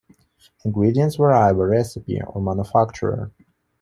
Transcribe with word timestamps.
Ingredients 0.65 1.17
vary 1.17 1.53
by 1.53 1.59
recipe 1.59 2.19
or 2.25 2.41
manufacturer. 2.41 3.31